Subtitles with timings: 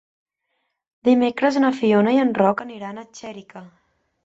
[1.09, 3.67] Dimecres na Fiona i en Roc aniran a Xèrica.